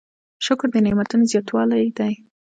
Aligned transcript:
شکر 0.45 0.67
د 0.71 0.75
نعمتونو 0.85 1.23
زیاتوالی 1.31 1.85
دی. 1.97 2.13